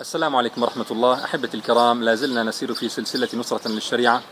[0.00, 1.24] السلام عليكم ورحمة الله.
[1.24, 4.22] أحبتي الكرام لا زلنا نسير في سلسلة نصرة للشريعة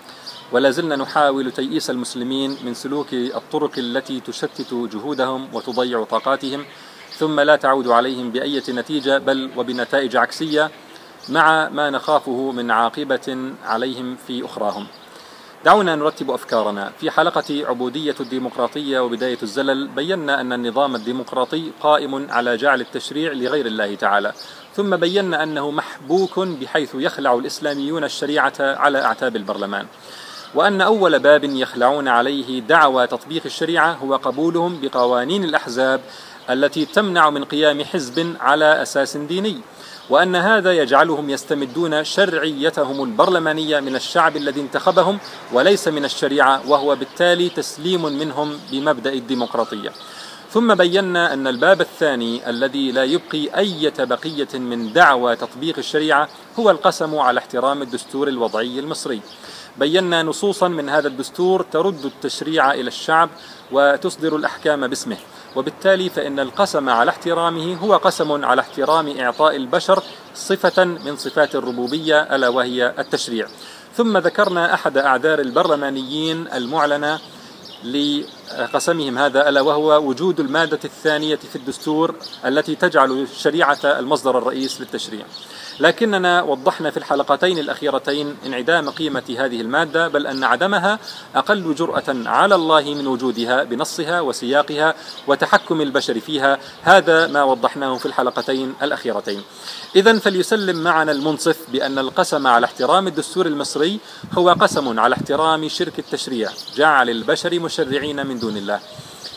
[0.53, 6.64] ولا زلنا نحاول تيئيس المسلمين من سلوك الطرق التي تشتت جهودهم وتضيع طاقاتهم
[7.18, 10.71] ثم لا تعود عليهم بأية نتيجة بل وبنتائج عكسية
[11.29, 14.87] مع ما نخافه من عاقبة عليهم في أخراهم.
[15.67, 16.93] دعونا نرتب أفكارنا.
[17.01, 23.66] في حلقة عبودية الديمقراطية وبداية الزلل بينا أن النظام الديمقراطي قائم على جعل التشريع لغير
[23.66, 24.33] الله تعالى.
[24.74, 29.87] ثم بينا أنه محبوك بحيث يخلع الإسلاميون الشريعة على أعتاب البرلمان.
[30.55, 36.01] وأن أول باب يخلعون عليه دعوى تطبيق الشريعة هو قبولهم بقوانين الأحزاب
[36.51, 39.60] التي تمنع من قيام حزب على أساس ديني.
[40.10, 45.19] وأن هذا يجعلهم يستمدون شرعيتهم البرلمانية من الشعب الذي انتخبهم
[45.52, 49.92] وليس من الشريعة وهو بالتالي تسليم منهم بمبدأ الديمقراطية.
[50.51, 56.71] ثم بينا أن الباب الثاني الذي لا يبقي أي بقية من دعوى تطبيق الشريعة هو
[56.71, 59.21] القسم على احترام الدستور الوضعي المصري.
[59.79, 63.30] بينا نصوصا من هذا الدستور ترد التشريع إلى الشعب
[63.73, 65.16] وتصدر الأحكام باسمه.
[65.56, 70.03] وبالتالي فإن القسم على احترامه هو قسم على احترام إعطاء البشر
[70.34, 73.47] صفة من صفات الربوبية ألا وهي التشريع.
[73.97, 77.21] ثم ذكرنا أحد أعذار البرلمانيين المعلنة
[77.84, 82.15] لقسمهم هذا ألا وهو وجود المادة الثانية في الدستور
[82.47, 85.27] التي تجعل الشريعة المصدر الرئيس للتشريع.
[85.81, 90.99] لكننا وضحنا في الحلقتين الأخيرتين انعدام قيمة هذه المادة بل أن عدمها
[91.34, 94.94] أقل جرأة على الله من وجودها بنصها وسياقها
[95.27, 96.59] وتحكم البشر فيها.
[96.83, 99.43] هذا ما وضحناه في الحلقتين الأخيرتين.
[99.97, 104.00] إذا فليسلم معنا المنصف بأن القسم على احترام الدستور المصري
[104.33, 108.81] هو قسم على احترام شرك التشريع جعل البشر مشرعين من دون الله.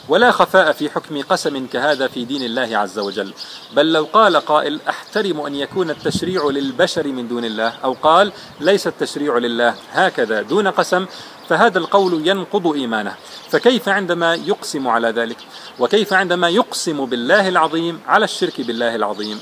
[0.10, 3.34] ولا خفاء في حكم قسم كهذا في دين الله عز وجل.
[3.74, 8.88] بل لو قال قائل أحترم أن يكون التشريع للبشر من دون الله أو قال ليس
[8.88, 11.06] التشريع لله هكذا دون قسم
[11.50, 13.16] فهذا القول ينقض إيمانه.
[13.50, 15.38] فكيف عندما يقسم على ذلك؟
[15.80, 19.42] وكيف عندما يقسم بالله العظيم على الشرك بالله العظيم؟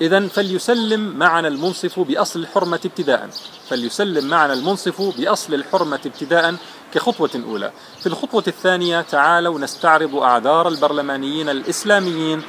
[0.00, 3.28] إذا فليسلم معنا المنصف بأصل الحرمة ابتداء.
[3.68, 6.54] فليسلم معنا المنصف بأصل الحرمة ابتداء
[6.94, 12.42] كخطوة أولى في الخطوة الثانية تعالوا نستعرض أعذار البرلمانيين الإسلاميين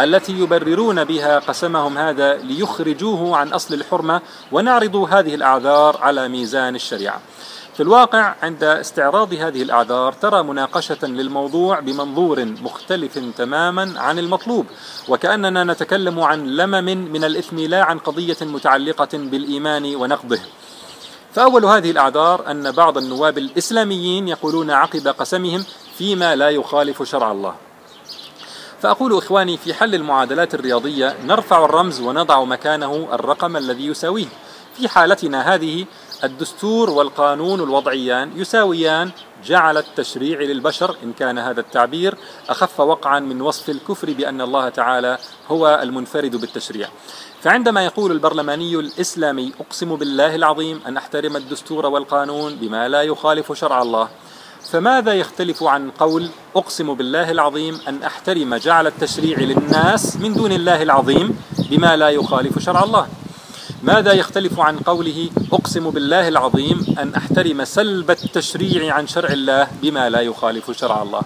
[0.00, 4.22] التي يبررون بها قسمهم هذا ليخرجوه عن أصل الحرمة
[4.52, 7.20] ونعرض هذه الأعذار على ميزان الشريعة.
[7.78, 14.66] في الواقع عند استعراض هذه الأعذار ترى مناقشة للموضوع بمنظور مختلف تماما عن المطلوب
[15.08, 20.38] وكأننا نتكلم عن لمم من الإثم لا عن قضية متعلقة بالإيمان ونقضه.
[21.32, 25.64] فأول هذه الأعذار أن بعض النواب الإسلاميين يقولون عقب قسمهم
[25.98, 27.54] فيما لا يخالف شرع الله.
[28.82, 34.28] فأقول إخواني في حل المعادلات الرياضية نرفع الرمز ونضع مكانه الرقم الذي يساويه.
[34.76, 35.86] في حالتنا هذه
[36.24, 39.10] الدستور والقانون الوضعيان يساويان
[39.44, 42.14] جعل التشريع للبشر إن كان هذا التعبير
[42.48, 45.18] أخف وقعا من وصف الكفر بأن الله تعالى
[45.48, 46.88] هو المنفرد بالتشريع.
[47.42, 53.82] فعندما يقول البرلماني الإسلامي أقسم بالله العظيم أن أحترم الدستور والقانون بما لا يخالف شرع
[53.82, 54.08] الله
[54.72, 60.82] فماذا يختلف عن قول أقسم بالله العظيم أن أحترم جعل التشريع للناس من دون الله
[60.82, 61.38] العظيم
[61.70, 63.06] بما لا يخالف شرع الله؟
[63.82, 70.10] ماذا يختلف عن قوله أقسم بالله العظيم أن أحترم سلب التشريع عن شرع الله بما
[70.10, 71.22] لا يخالف شرع الله؟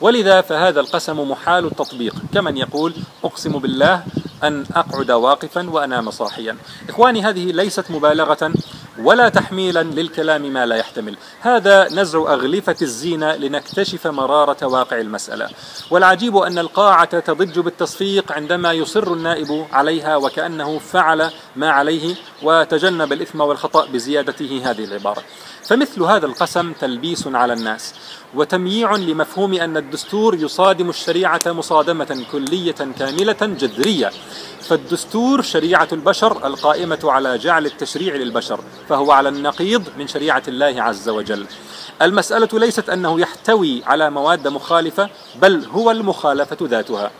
[0.00, 2.14] ولذا فهذا القسم محال التطبيق.
[2.34, 4.04] كمن يقول أقسم بالله
[4.42, 6.56] أن أقعد واقفا وأنام صاحيا.
[6.88, 8.52] إخواني هذه ليست مبالغة
[8.98, 11.16] ولا تحميلا للكلام ما لا يحتمل.
[11.40, 15.48] هذا نزع أغلفة الزينة لنكتشف مرارة واقع المسألة.
[15.90, 23.40] والعجيب أن القاعة تضج بالتصفيق عندما يصر النائب عليها وكأنه فعل ما عليه وتجنب الإثم
[23.40, 25.22] والخطأ بزيادته هذه العبارة.
[25.64, 27.94] فمثل هذا القسم تلبيس على الناس
[28.34, 34.10] وتمييع لمفهوم أن الدستور يصادم الشريعة مصادمة كلية كاملة جذرية.
[34.60, 41.08] فالدستور شريعة البشر القائمة على جعل التشريع للبشر فهو على النقيض من شريعة الله عز
[41.08, 41.46] وجل.
[42.02, 45.10] المسألة ليست أنه يحتوي على مواد مخالفة
[45.42, 47.10] بل هو المخالفة ذاتها.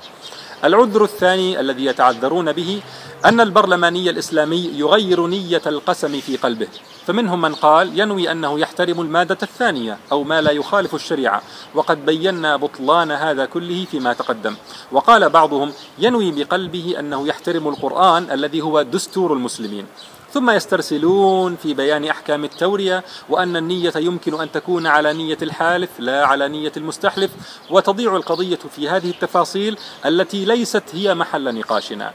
[0.65, 2.81] العذر الثاني الذي يتعذرون به
[3.25, 6.69] أن البرلماني الإسلامي يغير نية القسم في قلبه.
[7.07, 11.43] فمنهم من قال ينوي أنه يحترم المادة الثانية أو ما لا يخالف الشريعة
[11.75, 14.55] وقد بينا بطلان هذا كله فيما تقدم.
[14.93, 19.87] وقال بعضهم ينوي بقلبه أنه يحترم القرآن الذي هو دستور المسلمين.
[20.33, 26.27] ثم يسترسلون في بيان أحكام التورية وأن النية يمكن أن تكون على نية الحالف لا
[26.27, 27.31] على نية المستحلف.
[27.71, 32.13] وتضيع القضية في هذه التفاصيل التي ليست هي محل نقاشنا.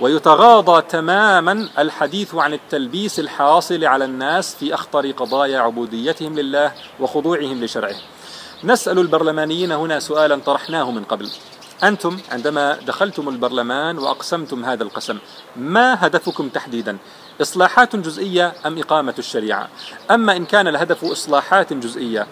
[0.00, 7.96] ويتغاضى تماما الحديث عن التلبيس الحاصل على الناس في أخطر قضايا عبوديتهم لله وخضوعهم لشرعه.
[8.64, 11.30] نسأل البرلمانيين هنا سؤالا طرحناه من قبل.
[11.82, 15.18] أنتم عندما دخلتم البرلمان وأقسمتم هذا القسم
[15.56, 16.98] ما هدفكم تحديدا؟
[17.42, 19.68] إصلاحات جزئية أم إقامة الشريعة؟
[20.10, 22.26] أما إن كان الهدف إصلاحات جزئية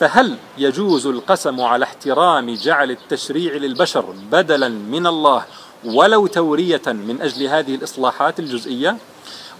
[0.00, 5.44] فهل يجوز القسم على احترام جعل التشريع للبشر بدلا من الله
[5.84, 8.96] ولو تورية من أجل هذه الإصلاحات الجزئية؟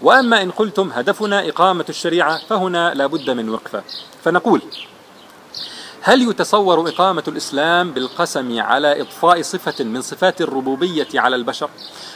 [0.01, 3.83] وأما إن قلتم هدفنا إقامة الشريعة فهنا لا بد من وقفة.
[4.23, 4.61] فنقول
[6.07, 11.69] هل يتصور إقامة الإسلام بالقسم على إضفاء صفة من صفات الربوبية على البشر؟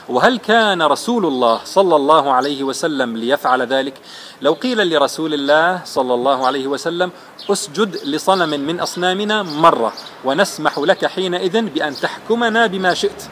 [0.10, 3.94] وهل كان رسول الله صلى الله عليه وسلم ليفعل ذلك؟
[4.42, 7.12] لو قيل لرسول الله صلى الله عليه وسلم
[7.52, 9.94] أسجد لصنم من أصنامنا مرة
[10.26, 13.24] ونسمح لك حينئذ بأن تحكمنا بما شئت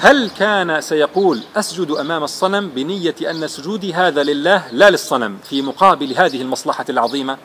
[0.00, 6.14] هل كان سيقول أسجد أمام الصنم بنية أن سجودي هذا لله لا للصنم في مقابل
[6.16, 7.38] هذه المصلحة العظيمة؟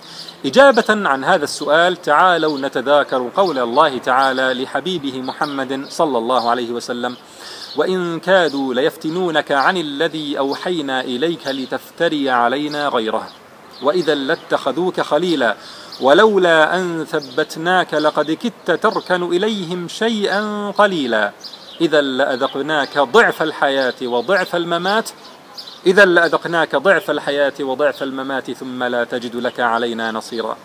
[0.45, 7.15] إجابة عن هذا السؤال تعالوا نتذاكر قول الله تعالى لحبيبه محمد صلى الله عليه وسلم
[7.75, 13.27] وإن كادوا ليفتنونك عن الذي أوحينا إليك لتفتري علينا غيره
[13.83, 15.56] وإذا لاتخذوك خليلا
[16.01, 21.31] ولولا أن ثبتناك لقد كدت تركن إليهم شيئا قليلا
[21.81, 25.09] إذا لأذقناك ضعف الحياة وضعف الممات.
[25.85, 30.57] إذا لأذقناك ضعف الحياة وضعف الممات ثم لا تجد لك علينا نصيرا.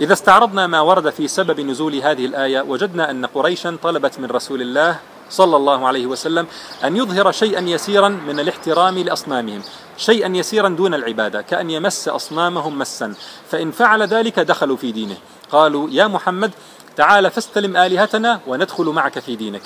[0.00, 4.62] إذا استعرضنا ما ورد في سبب نزول هذه الآية وجدنا أن قريشا طلبت من رسول
[4.62, 4.98] الله
[5.30, 6.46] صلى الله عليه وسلم
[6.84, 9.62] أن يظهر شيئا يسيرا من الاحترام لأصنامهم
[9.96, 13.14] شيئا يسيرا دون العبادة كأن يمس أصنامهم مسا
[13.50, 15.16] فإن فعل ذلك دخلوا في دينه.
[15.52, 16.50] قالوا يا محمد
[16.96, 19.62] تعال فاستلم آلهتنا وندخل معك في دينك.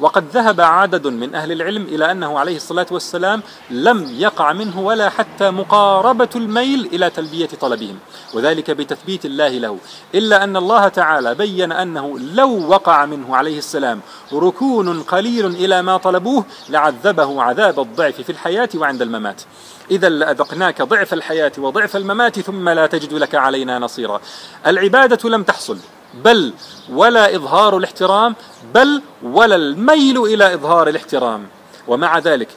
[0.00, 5.10] وقد ذهب عدد من أهل العلم إلى أنه عليه الصلاة والسلام لم يقع منه ولا
[5.10, 7.98] حتى مقاربة الميل إلى تلبية طلبهم
[8.34, 9.78] وذلك بتثبيت الله له
[10.14, 14.00] إلا أن الله تعالى بين أنه لو وقع منه عليه السلام
[14.32, 19.42] ركون قليل إلى ما طلبوه لعذبه عذاب الضعف في الحياة وعند الممات.
[19.90, 24.20] إذا لأذقناك ضعف الحياة وضعف الممات ثم لا تجد لك علينا نصيرا.
[24.66, 25.78] العبادة لم تحصل.
[26.24, 26.52] بل
[26.92, 28.34] ولا إظهار الاحترام
[28.74, 31.46] بل ولا الميل إلى إظهار الاحترام.
[31.88, 32.48] ومع ذلك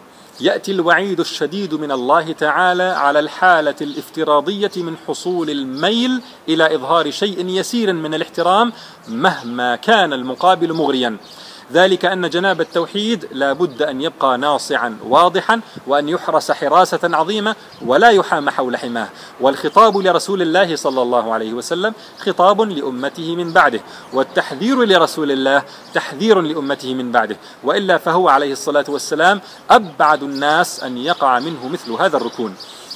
[0.41, 7.45] يأتي الوعيد الشديد من الله تعالى على الحالة الافتراضية من حصول الميل إلى إظهار شيء
[7.45, 8.73] يسير من الاحترام
[9.07, 11.17] مهما كان المقابل مغريا.
[11.73, 17.55] ذلك أن جناب التوحيد لا بد أن يبقى ناصعا واضحا وأن يحرس حراسة عظيمة
[17.85, 19.07] ولا يحام حول حماه.
[19.41, 23.79] والخطاب لرسول الله صلى الله عليه وسلم خطاب لأمته من بعده
[24.13, 27.37] والتحذير لرسول الله تحذير لأمته من بعده.
[27.63, 32.55] وإلا فهو عليه الصلاة والسلام أبعد الناس أن يقع منه مثل هذا الركون.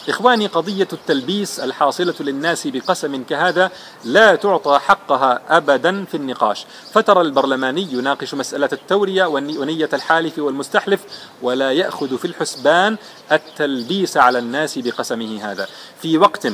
[0.10, 3.72] إخواني قضية التلبيس الحاصلة للناس بقسم كهذا
[4.06, 6.66] لا تعطى حقها أبدا في النقاش.
[6.94, 11.00] فترى البرلماني يناقش مسألة التورية ونية الحالف والمستحلف
[11.42, 12.98] ولا يأخذ في الحسبان
[13.32, 15.68] التلبيس على الناس بقسمه هذا.
[16.02, 16.48] في وقت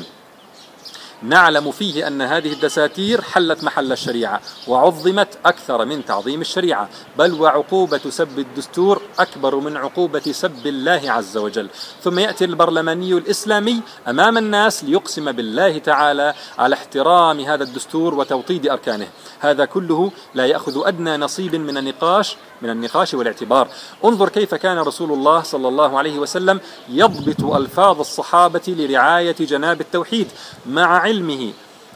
[1.24, 8.02] نعلم فيه أن هذه الدساتير حلت محل الشريعة وعظمت أكثر من تعظيم الشريعة بل وعقوبة
[8.10, 11.70] سب الدستور أكبر من عقوبة سب الله عز وجل.
[12.04, 19.08] ثم يأتي البرلماني الإسلامي أمام الناس ليقسم بالله تعالى على احترام هذا الدستور وتوطيد أركانه.
[19.40, 23.68] هذا كله لا يأخذ أدنى نصيب من النقاش من النقاش والاعتبار.
[24.06, 26.60] انظر كيف كان رسول الله صلى الله عليه وسلم
[26.90, 30.28] يضبط ألفاظ الصحابة لرعاية جناب التوحيد
[30.66, 31.44] مع علمه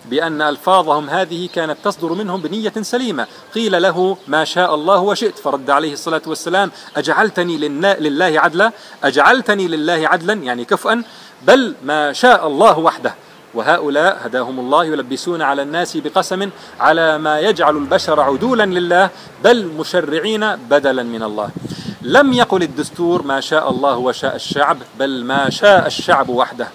[0.09, 3.27] بأن ألفاظهم هذه كانت تصدر منهم بنية سليمة.
[3.55, 7.57] قيل له ما شاء الله وشئت فرد عليه الصلاة والسلام أجعلتني
[8.05, 8.71] لله عدلا.
[9.03, 11.03] أجعلتني لله عدلا يعني كفءا
[11.47, 13.13] بل ما شاء الله وحده
[13.53, 16.49] وهؤلاء هداهم الله يلبسون على الناس بقسم
[16.79, 19.09] على ما يجعل البشر عدولا لله
[19.43, 21.49] بل مشرعين بدلا من الله.
[22.03, 26.67] لم يقل الدستور ما شاء الله وشاء الشعب بل ما شاء الشعب وحده.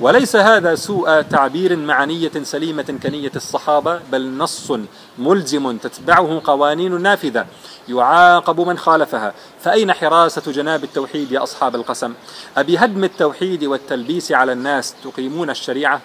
[0.00, 4.72] وليس هذا سوء تعبير مع نية سليمة كنية الصحابة بل نص
[5.18, 7.46] ملزم تتبعه قوانين نافذة
[7.88, 9.34] يعاقب من خالفها.
[9.60, 12.14] فأين حراسة جناب التوحيد يا أصحاب القسم؟
[12.56, 16.00] أبهدم التوحيد والتلبيس على الناس تقيمون الشريعة؟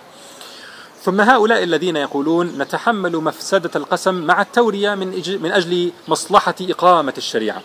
[1.04, 7.62] ثم هؤلاء الذين يقولون نتحمل مفسدة القسم مع التورية من أجل مصلحة إقامة الشريعة.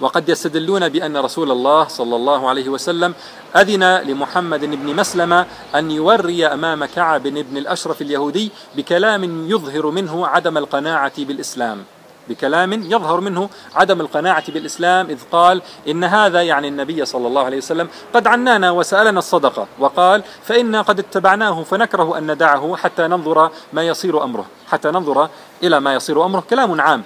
[0.00, 3.14] وقد يستدلون بأن رسول الله صلى الله عليه وسلم
[3.56, 10.58] أذن لمحمد بن مسلمة أن يوري أمام كعب بن الأشرف اليهودي بكلام يظهر منه عدم
[10.58, 11.84] القناعة بالإسلام.
[12.28, 17.56] بكلام يظهر منه عدم القناعة بالإسلام إذ قال إن هذا يعني النبي صلى الله عليه
[17.56, 19.66] وسلم قد عنانا وسألنا الصدقة.
[19.78, 24.46] وقال فإنا قد اتبعناه فنكره أن ندعه حتى ننظر ما يصير أمره.
[24.68, 25.28] حتى ننظر
[25.62, 26.44] إلى ما يصير أمره.
[26.50, 27.02] كلام عام.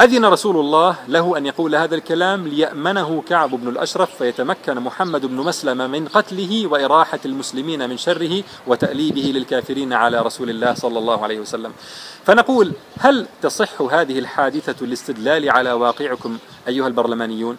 [0.00, 5.36] أذن رسول الله له أن يقول هذا الكلام ليأمنه كعب بن الأشرف فيتمكن محمد بن
[5.36, 11.40] مسلمة من قتله وإراحة المسلمين من شره وتأليبه للكافرين على رسول الله صلى الله عليه
[11.40, 11.72] وسلم.
[12.24, 16.38] فنقول هل تصح هذه الحادثة الاستدلال على واقعكم
[16.68, 17.56] أيها البرلمانيون؟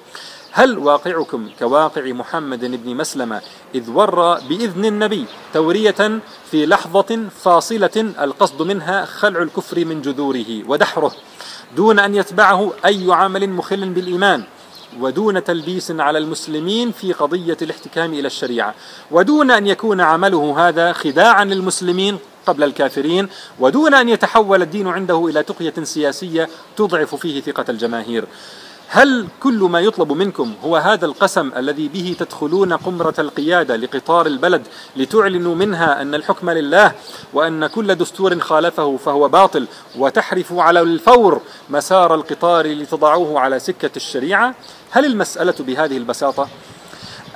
[0.51, 3.41] هل واقعكم كواقع محمد بن مسلمة
[3.75, 11.11] إذ ور بإذن النبي تورية في لحظة فاصلة القصد منها خلع الكفر من جذوره ودحره
[11.75, 14.43] دون أن يتبعه أي عمل مخل بالإيمان
[14.99, 18.75] ودون تلبيس على المسلمين في قضية الاحتكام إلى الشريعة
[19.11, 23.29] ودون أن يكون عمله هذا خداعا للمسلمين قبل الكافرين
[23.59, 28.25] ودون أن يتحول الدين عنده إلى تقية سياسية تضعف فيه ثقة الجماهير
[28.91, 34.61] هل كل ما يطلب منكم هو هذا القسم الذي به تدخلون قمرة القيادة لقطار البلد
[34.95, 36.91] لتعلنوا منها أن الحكم لله
[37.33, 39.67] وأن كل دستور خالفه فهو باطل
[39.97, 44.55] وتحرفوا على الفور مسار القطار لتضعوه على سكة الشريعة
[44.91, 46.47] هل المسألة بهذه البساطة؟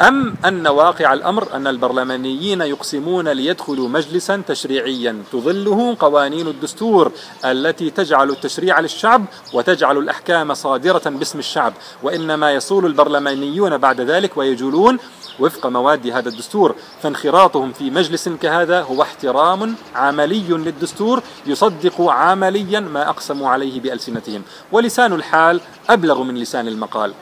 [0.01, 7.11] أم أن واقع الأمر أن البرلمانيين يقسمون ليدخلوا مجلسا تشريعيا؟ تظله قوانين الدستور
[7.45, 11.73] التي تجعل التشريع للشعب وتجعل الأحكام صادرة باسم الشعب
[12.03, 14.97] وإنما يصول البرلمانيون بعد ذلك ويجولون
[15.39, 16.75] وفق مواد هذا الدستور.
[17.01, 24.41] فانخراطهم في مجلس كهذا هو احترام عملي للدستور يصدق عمليا ما أقسموا عليه بألسنتهم.
[24.71, 27.13] ولسان الحال أبلغ من لسان المقال.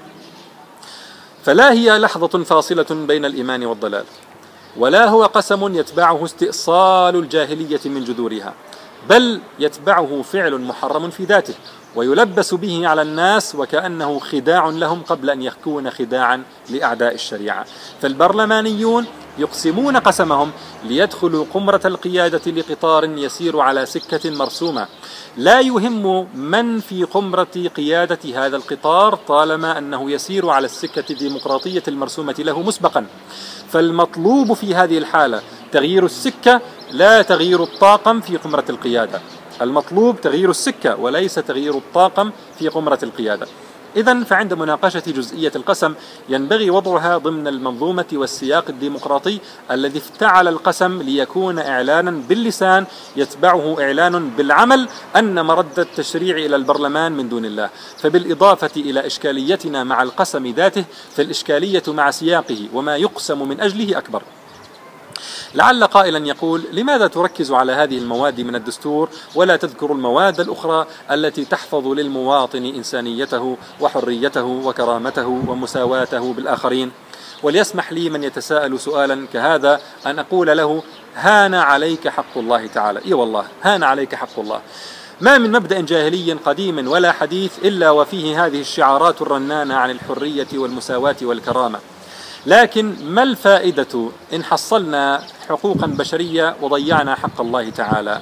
[1.46, 4.04] فلا هي لحظة فاصلة بين الإيمان والضلال
[4.78, 8.54] ولا هو قسم يتبعه استئصال الجاهلية من جذورها
[9.10, 11.54] بل يتبعه فعل محرم في ذاته
[11.96, 17.66] ويلبس به على الناس وكأنه خداع لهم قبل أن يكون خداعا لأعداء الشريعة.
[18.02, 19.06] فالبرلمانيون
[19.38, 20.52] يقسمون قسمهم
[20.84, 24.88] ليدخلوا قمرة القيادة لقطار يسير على سكة مرسومة.
[25.38, 32.36] لا يهم من في قمرة قيادة هذا القطار طالما أنه يسير على السكة الديمقراطية المرسومة
[32.40, 33.06] له مسبقا.
[33.70, 36.62] فالمطلوب في هذه الحالة تغيير السكة
[36.92, 39.22] لا تغيير الطاقم في قمرة القيادة.
[39.62, 43.48] المطلوب تغيير السكة وليس تغيير الطاقم في قمرة القيادة.
[43.96, 45.94] إذا فعند مناقشة جزئية القسم
[46.30, 49.40] ينبغي وضعها ضمن المنظومة والسياق الديمقراطي
[49.72, 57.30] الذي افتعل القسم ليكون إعلانا باللسان يتبعه إعلان بالعمل أن مرد التشريع إلى البرلمان من
[57.30, 57.70] دون الله.
[57.98, 60.84] فبالإضافة إلى إشكاليتنا مع القسم ذاته
[61.16, 64.22] فالإشكالية مع سياقه وما يقسم من أجله أكبر.
[65.55, 71.46] لعل قائلا يقول لماذا تركز على هذه المواد من الدستور ولا تذكر المواد الأخرى التي
[71.46, 76.91] تحفظ للمواطن إنسانيته وحريته وكرامته ومساواته بالآخرين؟
[77.43, 80.84] وليسمح لي من يتساءل سؤالا كهذا أن أقول له
[81.15, 83.05] هان عليك حق الله تعالى.
[83.05, 84.62] إي والله هان عليك حق الله.
[85.22, 91.15] ما من مبدأ جاهلي قديم ولا حديث إلا وفيه هذه الشعارات الرنانة عن الحرية والمساواة
[91.22, 91.79] والكرامة.
[92.46, 98.22] لكن ما الفائدة إن حصلنا حقوقا بشرية وضيعنا حق الله تعالى؟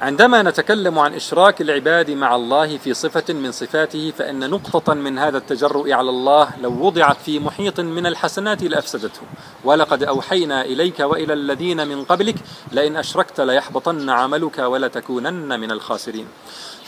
[0.00, 5.38] عندما نتكلم عن إشراك العباد مع الله في صفة من صفاته فإن نقطة من هذا
[5.38, 9.20] التجرؤ على الله لو وضعت في محيط من الحسنات لأفسدته.
[9.64, 12.36] ولقد أوحينا إليك وإلى الذين من قبلك
[12.72, 16.26] لئن أشركت ليحبطن عملك ولتكونن من الخاسرين.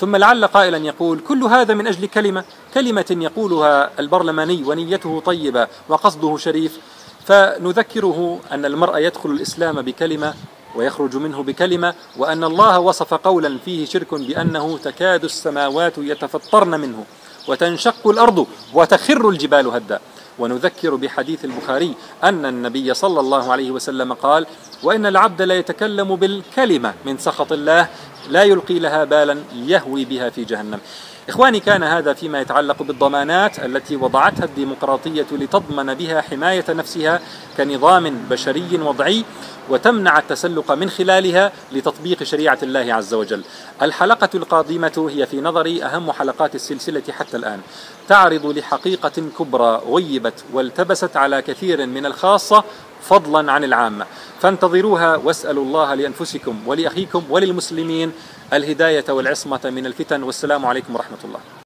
[0.01, 6.37] ثم لعل قائلا يقول كل هذا من أجل كلمة كلمة يقولها البرلماني ونيته طيبة وقصده
[6.37, 6.79] شريف
[7.27, 10.35] فنذكره أن المرء يدخل الإسلام بكلمة
[10.75, 17.05] ويخرج منه بكلمة وأن الله وصف قولا فيه شرك بأنه تكاد السماوات يتفطرن منه
[17.49, 20.01] وتنشق الأرض وتخر الجبال هدا.
[20.39, 24.47] ونذكر بحديث البخاري أن النبي صلى الله عليه وسلم قال
[24.83, 27.89] وإن العبد لا يتكلم بالكلمة من سخط الله
[28.31, 30.81] لا يلقي لها بالا يهوي بها في جهنم.
[31.29, 37.21] إخواني كان هذا فيما يتعلق بالضمانات التي وضعتها الديمقراطية لتضمن بها حماية نفسها
[37.57, 39.25] كنظام بشري وضعي
[39.69, 43.45] وتمنع التسلق من خلالها لتطبيق شريعة الله عز وجل.
[43.83, 47.61] الحلقة القادمة هي في نظري أهم حلقات السلسلة حتى الآن.
[48.09, 52.65] تعرض لحقيقة كبرى غيبت والتبست على كثير من الخاصة
[53.03, 54.07] فضلا عن العامة
[54.41, 58.13] فانتظروها واسألوا الله لأنفسكم ولأخيكم وللمسلمين
[58.53, 61.41] الهداية والعصمة من الفتن والسلام عليكم ورحمة الله.